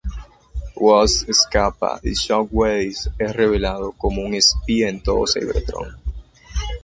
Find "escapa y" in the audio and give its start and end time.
1.29-2.15